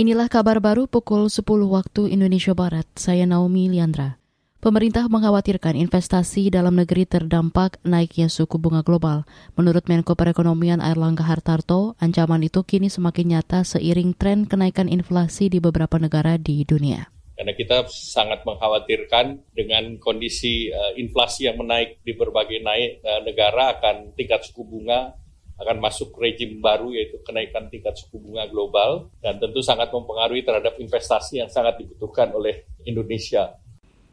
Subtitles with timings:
[0.00, 2.88] Inilah kabar baru pukul 10 waktu Indonesia Barat.
[2.96, 4.16] Saya Naomi Liandra.
[4.56, 9.28] Pemerintah mengkhawatirkan investasi dalam negeri terdampak naiknya suku bunga global.
[9.60, 15.60] Menurut Menko Perekonomian Airlangga Hartarto, ancaman itu kini semakin nyata seiring tren kenaikan inflasi di
[15.60, 17.04] beberapa negara di dunia.
[17.36, 23.76] Karena kita sangat mengkhawatirkan dengan kondisi uh, inflasi yang menaik di berbagai naik uh, negara
[23.76, 25.12] akan tingkat suku bunga
[25.60, 30.80] akan masuk rejim baru yaitu kenaikan tingkat suku bunga global dan tentu sangat mempengaruhi terhadap
[30.80, 33.60] investasi yang sangat dibutuhkan oleh Indonesia.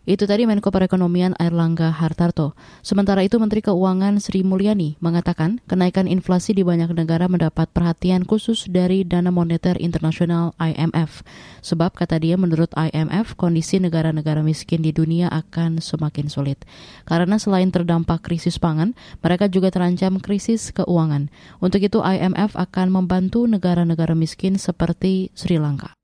[0.07, 2.55] Itu tadi Menko Perekonomian Airlangga Hartarto.
[2.79, 8.71] Sementara itu Menteri Keuangan Sri Mulyani mengatakan kenaikan inflasi di banyak negara mendapat perhatian khusus
[8.71, 11.27] dari Dana Moneter Internasional IMF.
[11.59, 16.63] Sebab kata dia menurut IMF kondisi negara-negara miskin di dunia akan semakin sulit.
[17.03, 21.27] Karena selain terdampak krisis pangan, mereka juga terancam krisis keuangan.
[21.59, 25.97] Untuk itu IMF akan membantu negara-negara miskin seperti Sri Lanka.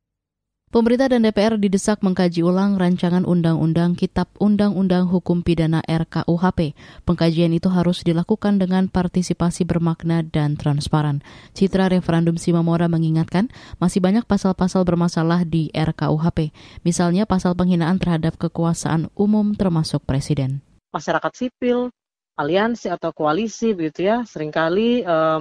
[0.74, 6.74] Pemerintah dan DPR didesak mengkaji ulang rancangan undang-undang Kitab Undang-Undang Hukum Pidana RKUHP.
[7.06, 11.22] Pengkajian itu harus dilakukan dengan partisipasi bermakna dan transparan.
[11.54, 16.50] Citra referendum Simamora mengingatkan masih banyak pasal-pasal bermasalah di RKUHP,
[16.82, 20.66] misalnya pasal penghinaan terhadap kekuasaan umum termasuk presiden.
[20.90, 21.94] Masyarakat sipil,
[22.34, 25.38] aliansi atau koalisi begitu ya, sering kali uh,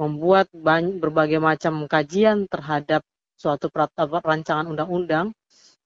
[0.00, 3.04] membuat berbagai macam kajian terhadap
[3.40, 3.72] suatu
[4.20, 5.32] rancangan undang-undang,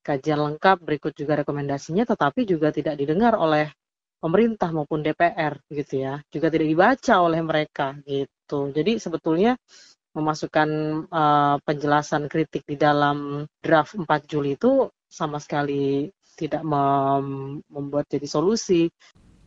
[0.03, 3.71] kajian lengkap, berikut juga rekomendasinya, tetapi juga tidak didengar oleh
[4.19, 8.75] pemerintah maupun DPR gitu ya, juga tidak dibaca oleh mereka gitu.
[8.75, 9.55] Jadi sebetulnya
[10.15, 10.69] memasukkan
[11.11, 18.27] uh, penjelasan kritik di dalam draft 4 Juli itu sama sekali tidak mem membuat jadi
[18.27, 18.91] solusi.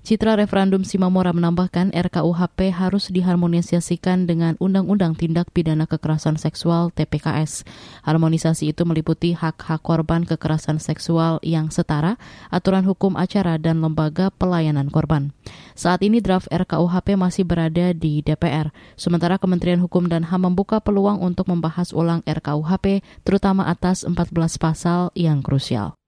[0.08, 7.68] Citra referendum Simamora menambahkan RKUHP harus diharmonisasikan dengan Undang-Undang Tindak Pidana Kekerasan Seksual TPKS.
[8.08, 12.16] Harmonisasi itu meliputi hak-hak korban kekerasan seksual yang setara,
[12.48, 15.36] aturan hukum acara, dan lembaga pelayanan korban.
[15.76, 21.20] Saat ini draft RKUHP masih berada di DPR, sementara Kementerian Hukum dan HAM membuka peluang
[21.20, 26.00] untuk membahas ulang RKUHP, terutama atas 14 pasal yang krusial.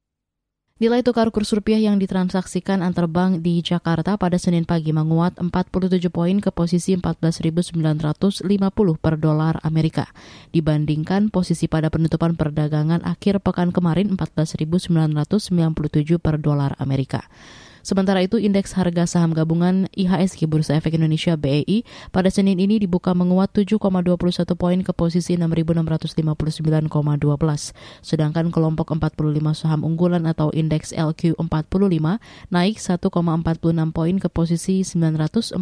[0.79, 6.07] Nilai tukar kurs rupiah yang ditransaksikan antar bank di Jakarta pada Senin pagi menguat 47
[6.07, 7.75] poin ke posisi 14.950
[8.95, 10.07] per dolar Amerika
[10.55, 14.87] dibandingkan posisi pada penutupan perdagangan akhir pekan kemarin 14.997
[16.15, 17.27] per dolar Amerika.
[17.89, 21.81] Sementara itu, indeks harga saham gabungan IHSG Bursa Efek Indonesia BEI
[22.13, 24.13] pada Senin ini dibuka menguat 7,21
[24.53, 26.85] poin ke posisi 6.659,12.
[28.05, 32.21] Sedangkan kelompok 45 saham unggulan atau indeks LQ45
[32.53, 33.09] naik 1,46
[33.89, 35.57] poin ke posisi 940,4.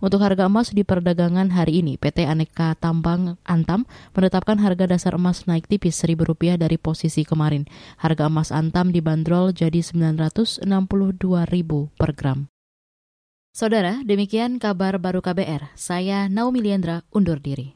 [0.00, 3.84] Untuk harga emas di perdagangan hari ini, PT Aneka Tambang Antam
[4.16, 7.68] menetapkan harga dasar emas naik tipis Rp1.000 dari posisi kemarin.
[8.00, 10.69] Harga emas Antam dibanderol jadi 900
[11.50, 12.46] ribu per gram.
[13.50, 15.74] Saudara, demikian kabar baru KBR.
[15.74, 17.74] Saya Naomi Liandra undur diri.